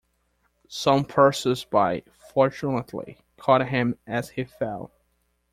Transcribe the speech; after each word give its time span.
Some 0.67 1.05
passersby 1.05 2.05
fortunately 2.33 3.19
caught 3.37 3.67
him 3.67 3.99
as 4.07 4.29
he 4.31 4.45
fell. 4.45 4.91